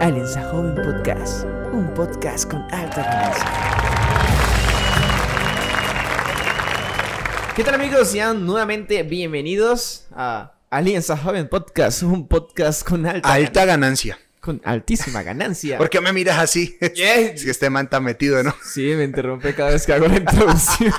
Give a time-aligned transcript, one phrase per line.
[0.00, 3.44] Alianza Joven Podcast, un podcast con alta ganancia.
[7.54, 8.08] ¿Qué tal amigos?
[8.08, 14.18] Sean nuevamente bienvenidos a Alianza Joven Podcast, un podcast con alta, Alta ganancia.
[14.40, 15.78] con altísima ganancia.
[15.78, 16.76] ¿Por qué me miras así?
[16.80, 16.92] Es
[17.44, 18.54] que este man está metido, ¿no?
[18.62, 20.92] Sí, me interrumpe cada vez que hago la introducción.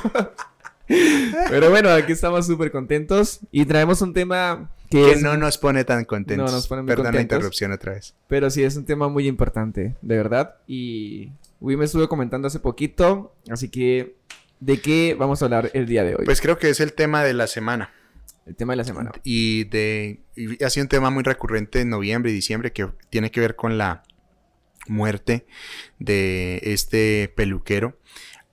[1.50, 5.58] Pero bueno, aquí estamos súper contentos y traemos un tema que, Que es, no nos
[5.58, 6.50] pone tan contentos.
[6.50, 7.36] No nos pone muy Perdón la contentos.
[7.38, 8.16] interrupción otra vez.
[8.28, 10.56] pero sí es un tema muy importante, de verdad.
[10.68, 14.16] Y Wii me estuvo comentando hace poquito, así que
[14.60, 16.26] ¿de qué vamos a hablar el día de hoy?
[16.26, 17.92] Pues creo que es el tema de la semana.
[18.46, 19.12] el tema de la semana.
[19.24, 23.30] Y de y ha sido un tema muy recurrente en noviembre y diciembre que tiene
[23.32, 24.04] que ver con la
[24.88, 25.46] muerte
[26.00, 27.98] de este peluquero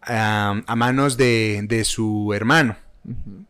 [0.07, 2.77] a manos de, de su hermano.
[3.05, 3.45] Ujú.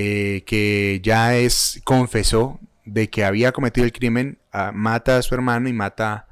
[0.00, 5.34] Eh, que ya es confesó de que había cometido el crimen, ah, mata a su
[5.34, 6.26] hermano y mata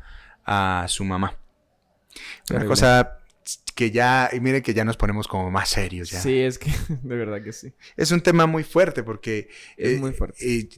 [0.44, 1.36] a su mamá.
[2.48, 2.68] Una Horrible.
[2.68, 3.12] cosa
[3.74, 6.20] que ya, y miren que ya nos ponemos como más serios ya.
[6.20, 7.72] Sí, es que de verdad que sí.
[7.96, 10.36] Es un tema muy fuerte porque Es eh, muy fuerte.
[10.40, 10.68] eh,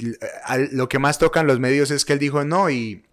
[0.45, 3.08] al- lo que más tocan los medios es que él dijo no y y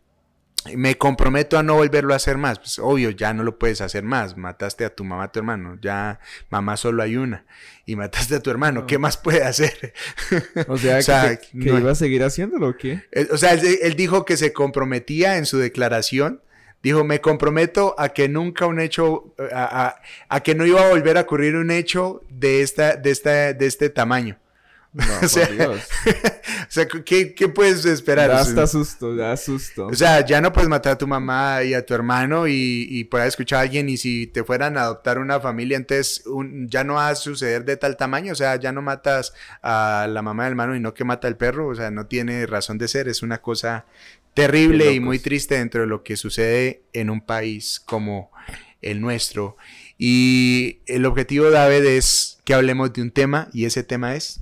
[0.76, 2.60] me comprometo a no volverlo a hacer más.
[2.60, 4.36] Pues obvio, ya no lo puedes hacer más.
[4.38, 5.78] Mataste a tu mamá, a tu hermano.
[5.82, 7.46] Ya mamá solo hay una.
[7.86, 8.82] Y mataste a tu hermano.
[8.82, 8.88] No.
[8.88, 9.94] ¿Qué más puede hacer?
[10.68, 13.04] O sea, O sea, que, se- que no- iba a seguir haciéndolo o qué?
[13.12, 16.42] Eh, O sea, él, él dijo que se comprometía en su declaración.
[16.82, 20.90] Dijo, me comprometo a que nunca un hecho, a, a- a que no iba a
[20.90, 24.38] volver a ocurrir un hecho de, esta, de, esta, de este tamaño.
[24.96, 25.82] No, O sea, por Dios.
[26.68, 28.30] O sea, ¿qué, qué puedes esperar?
[28.30, 29.86] Da hasta susto, da susto.
[29.88, 33.04] O sea, ya no puedes matar a tu mamá y a tu hermano y, y
[33.04, 36.68] por ahí escuchar a alguien y si te fueran a adoptar una familia, entonces un-
[36.68, 40.22] ya no va a suceder de tal tamaño, o sea, ya no matas a la
[40.24, 42.88] mamá del hermano y no que mata al perro, o sea, no tiene razón de
[42.88, 43.86] ser, es una cosa
[44.34, 48.32] terrible y muy triste dentro de lo que sucede en un país como
[48.82, 49.56] el nuestro.
[49.98, 54.42] Y el objetivo, David, es que hablemos de un tema y ese tema es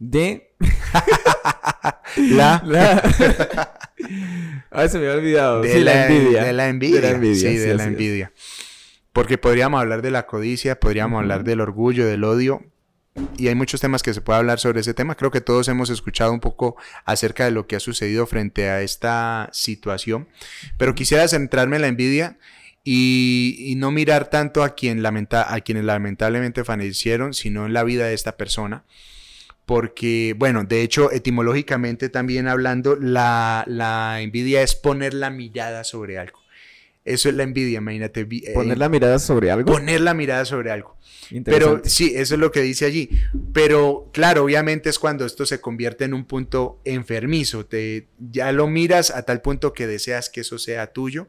[0.00, 0.50] De
[2.16, 2.62] la...
[2.66, 3.78] la...
[4.70, 5.62] Ay, se me había olvidado.
[5.62, 6.44] De, Sí, la, envidia.
[6.44, 6.96] de la envidia.
[7.00, 7.88] De la envidia, Sí, sí, de la es.
[7.88, 8.32] envidia.
[9.12, 12.62] Porque podríamos hablar de la codicia, podríamos hablar del orgullo, del odio.
[13.36, 15.16] Y hay muchos temas que se puede hablar sobre ese tema.
[15.16, 18.80] Creo que todos hemos escuchado un poco acerca de lo que ha sucedido frente a
[18.82, 20.28] esta situación.
[20.78, 22.38] Pero quisiera centrarme en la envidia
[22.84, 27.82] y, y no mirar tanto a, quien lamenta, a quienes lamentablemente fallecieron, sino en la
[27.84, 28.84] vida de esta persona.
[29.70, 36.18] Porque, bueno, de hecho, etimológicamente también hablando, la, la envidia es poner la mirada sobre
[36.18, 36.40] algo.
[37.04, 38.22] Eso es la envidia, imagínate.
[38.28, 39.70] eh, Poner la mirada sobre algo.
[39.72, 40.96] poner la mirada sobre algo.
[41.44, 43.10] Pero sí, eso es lo que dice allí.
[43.52, 47.64] Pero claro, obviamente es cuando esto se convierte en un punto enfermizo.
[47.64, 51.28] Te, ya lo miras a tal punto que deseas que eso sea tuyo,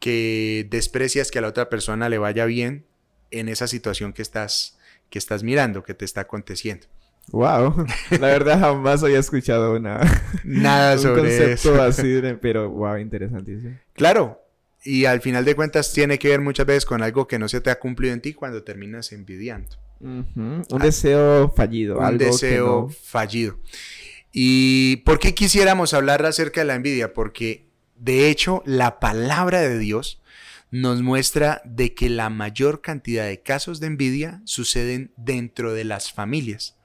[0.00, 2.86] que desprecias que a la otra persona le vaya bien
[3.30, 4.78] en esa situación que estás,
[5.10, 6.86] que estás mirando, que te está aconteciendo.
[7.32, 7.84] Wow.
[8.20, 10.00] La verdad jamás había escuchado una
[10.44, 11.82] Nada un sobre concepto eso.
[11.82, 13.76] así, de- pero wow, interesantísimo.
[13.94, 14.42] Claro.
[14.84, 17.60] Y al final de cuentas tiene que ver muchas veces con algo que no se
[17.60, 19.76] te ha cumplido en ti cuando terminas envidiando.
[19.98, 23.58] Un deseo fallido, un algo deseo no- fallido.
[24.32, 27.14] ¿Y por qué quisiéramos hablar acerca de la envidia?
[27.14, 27.66] Porque
[27.96, 30.22] de hecho la palabra de Dios
[30.70, 36.12] nos muestra de que la mayor cantidad de casos de envidia suceden dentro de las
[36.12, 36.75] familias.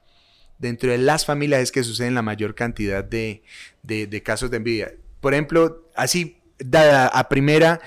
[0.62, 3.44] Dentro de las familias es que suceden la mayor cantidad de,
[3.84, 4.94] de- de casos de envidia.
[5.20, 7.82] Por ejemplo, así dada a primera,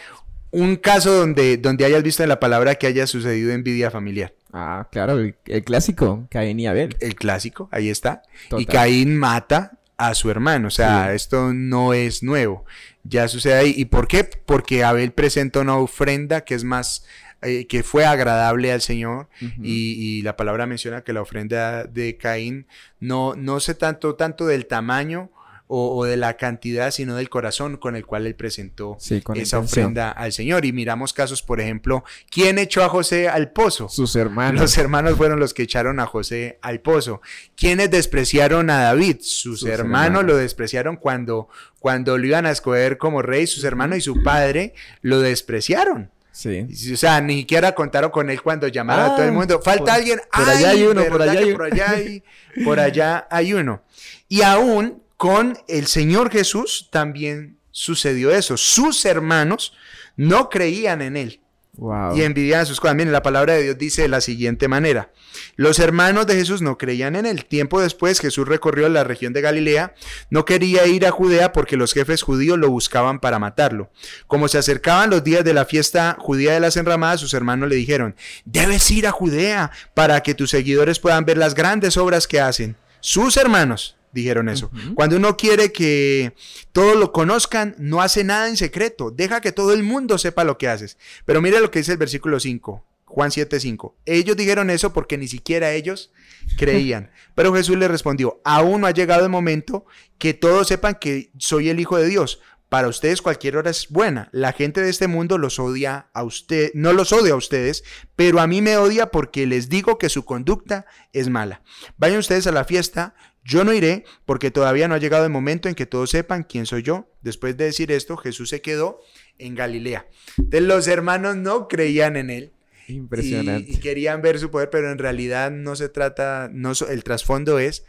[0.50, 4.34] un caso donde, donde hayas visto en la palabra que haya sucedido envidia familiar.
[4.52, 6.96] Ah, claro, el, el clásico, Caín y Abel.
[7.00, 8.22] El clásico, ahí está.
[8.46, 8.66] Y Total.
[8.66, 10.68] Caín mata a su hermano.
[10.68, 11.16] O sea, Sí.
[11.16, 12.64] esto no es nuevo.
[13.02, 13.74] Ya sucede ahí.
[13.76, 14.22] ¿Y por qué?
[14.24, 17.04] Porque Abel presenta una ofrenda que es más,
[17.44, 19.28] eh, que fue agradable al Señor.
[19.62, 22.66] Y, y la palabra menciona que la ofrenda de Caín
[23.00, 25.30] no, no sé tanto, tanto del tamaño
[25.66, 29.32] o, o de la cantidad, sino del corazón con el cual él presentó Sí, esa
[29.32, 29.64] intención.
[29.64, 30.66] ofrenda al Señor.
[30.66, 33.88] Y miramos casos, por ejemplo, ¿quién echó a José al pozo?
[33.88, 34.60] Sus hermanos.
[34.60, 37.22] Los hermanos fueron los que echaron a José al pozo.
[37.56, 39.16] ¿Quiénes despreciaron a David?
[39.22, 40.24] Sus, Sus hermanos, hermanos.
[40.26, 41.48] lo despreciaron cuando,
[41.80, 43.46] cuando lo iban a escoger como rey.
[43.46, 46.10] Sus hermanos y su padre lo despreciaron.
[46.34, 46.66] Sí.
[46.92, 49.60] O sea, ni siquiera contaron con él cuando llamaron a todo el Ah, mundo.
[49.62, 50.20] Falta por- alguien.
[50.32, 52.22] por allá ¡Ay, hay uno, por allá hay por allá hay,
[52.64, 53.82] por allá hay uno.
[54.28, 58.56] Y aún con el Señor Jesús también sucedió eso.
[58.56, 59.74] Sus hermanos
[60.16, 61.40] no creían en él.
[61.76, 62.16] Wow.
[62.16, 62.96] y envidiaban sus cosas.
[62.96, 65.10] Miren, la palabra de Dios dice de la siguiente manera.
[65.56, 67.44] Los hermanos de Jesús no creían en él.
[67.46, 69.94] Tiempo después Jesús recorrió la región de Galilea.
[70.30, 73.90] No quería ir a Judea porque los jefes judíos lo buscaban para matarlo.
[74.26, 77.76] Como se acercaban los días de la fiesta judía de las enramadas, sus hermanos le
[77.76, 82.40] dijeron, debes ir a Judea para que tus seguidores puedan ver las grandes obras que
[82.40, 82.76] hacen.
[83.00, 84.70] Sus hermanos dijeron eso.
[84.94, 86.34] Cuando uno quiere que
[86.72, 89.10] todos lo conozcan, no hace nada en secreto.
[89.10, 90.96] Deja que todo el mundo sepa lo que haces.
[91.26, 92.84] Pero mire lo que dice el versículo 5.
[93.14, 93.94] Juan 7:5.
[94.06, 96.12] Ellos dijeron eso porque ni siquiera ellos
[96.56, 97.10] creían.
[97.34, 99.86] Pero Jesús les respondió, aún no ha llegado el momento
[100.18, 102.40] que todos sepan que soy el Hijo de Dios.
[102.74, 104.28] Para ustedes cualquier hora es buena.
[104.32, 107.84] La gente de este mundo los odia a usted, no los odia a ustedes,
[108.16, 111.62] pero a mí me odia porque les digo que su conducta es mala.
[111.98, 115.68] Vayan ustedes a la fiesta, yo no iré porque todavía no ha llegado el momento
[115.68, 117.08] en que todos sepan quién soy yo.
[117.22, 118.98] Después de decir esto, Jesús se quedó
[119.38, 120.08] en Galilea.
[120.36, 122.54] Entonces los hermanos no creían en él
[122.88, 123.70] Impresionante.
[123.70, 127.60] y, y querían ver su poder, pero en realidad no se trata, no, el trasfondo
[127.60, 127.84] es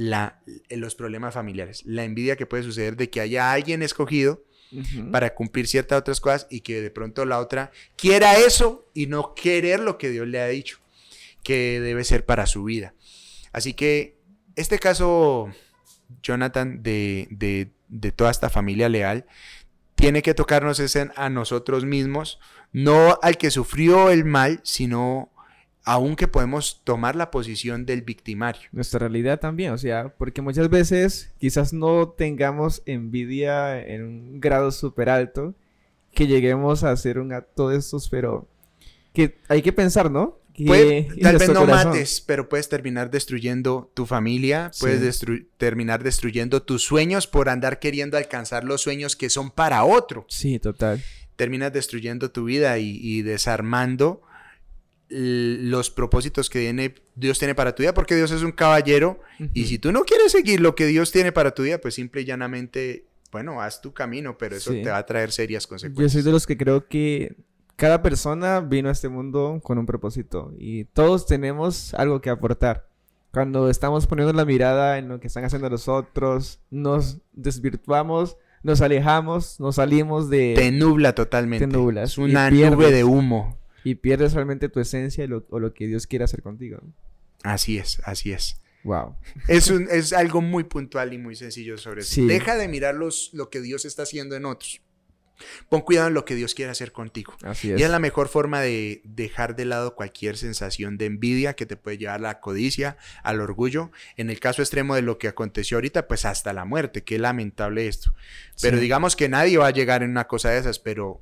[0.00, 0.38] la,
[0.70, 4.44] los problemas familiares, la envidia que puede suceder de que haya alguien escogido
[5.10, 9.34] para cumplir ciertas otras cosas y que de pronto la otra quiera eso y no
[9.34, 10.78] querer lo que Dios le ha dicho
[11.42, 12.94] que debe ser para su vida.
[13.52, 14.18] Así que
[14.54, 15.48] este caso,
[16.22, 19.26] Jonathan, de, de, de toda esta familia leal,
[19.96, 22.38] tiene que tocarnos es en- a nosotros mismos,
[22.72, 25.32] no al que sufrió el mal, sino
[25.84, 28.62] aún que podemos tomar la posición del victimario.
[28.72, 34.70] Nuestra realidad también, o sea, porque muchas veces quizás no tengamos envidia en un grado
[34.70, 35.54] súper alto,
[36.12, 38.46] que lleguemos a hacer un acto de estos, pero
[39.12, 40.38] que hay que pensar, ¿no?
[40.52, 44.80] Que Puede- tal vez no corazón- mates, pero puedes terminar destruyendo tu familia, Sí.
[44.80, 49.84] puedes destru- terminar destruyendo tus sueños por andar queriendo alcanzar los sueños que son para
[49.84, 50.26] otro.
[50.28, 51.02] Sí, total.
[51.36, 54.22] Terminas destruyendo tu vida y, y desarmando
[55.10, 59.20] los propósitos que tiene- Dios tiene para tu vida, porque Dios es un caballero
[59.54, 62.20] y si tú no quieres seguir lo que Dios tiene para tu vida, pues simple
[62.20, 64.82] y llanamente, bueno, haz tu camino, pero eso Sí.
[64.82, 66.12] te va a traer serias Yo consecuencias.
[66.12, 67.36] soy de los que creo que
[67.76, 72.86] cada persona vino a este mundo con un propósito y todos tenemos algo que aportar.
[73.30, 78.80] Cuando estamos poniendo la mirada en lo que están haciendo los otros, nos desvirtuamos, nos
[78.80, 80.54] alejamos, nos salimos de...
[80.56, 81.66] Te nubla totalmente.
[81.66, 83.56] Te nublas Es una nube de humo.
[83.90, 86.80] Y pierdes realmente tu esencia y lo- o lo que Dios quiere hacer contigo.
[87.42, 88.60] Así es, así es.
[88.84, 89.16] Wow.
[89.48, 92.14] Es, un- es algo muy puntual y muy sencillo sobre eso.
[92.14, 92.26] Sí.
[92.26, 94.80] Deja de mirar los, lo que Dios está haciendo en otros.
[95.68, 97.32] Pon cuidado en lo que Dios quiere hacer contigo.
[97.44, 97.78] Así es.
[97.78, 101.76] Y es la mejor forma de dejar de lado cualquier sensación de envidia que te
[101.76, 103.92] puede llevar a la codicia, al orgullo.
[104.16, 107.04] En el caso extremo de lo que aconteció ahorita, pues hasta la muerte.
[107.04, 108.14] Qué lamentable esto.
[108.60, 108.82] Pero Sí.
[108.82, 111.20] digamos que nadie va a llegar en una cosa de esas, pero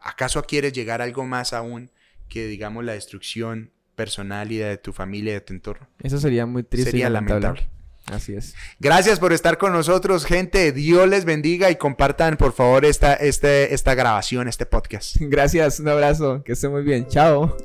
[0.00, 1.90] ¿acaso quieres llegar a algo más aún
[2.28, 5.88] que, digamos, la destrucción personal y de tu familia y de tu entorno?
[6.02, 6.90] Eso sería muy triste.
[6.90, 7.68] y Sería lamentable.
[8.06, 8.54] Así es.
[8.78, 10.72] Gracias por estar con nosotros, gente.
[10.72, 15.16] Dios les bendiga y compartan, por favor, esta, este, esta grabación, este podcast.
[15.20, 17.06] Gracias, un abrazo, que esté muy bien.
[17.06, 17.56] Chao.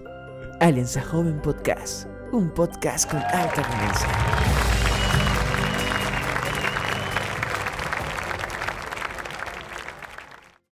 [0.60, 4.33] Alianza Joven Podcast, un podcast con alta violencia.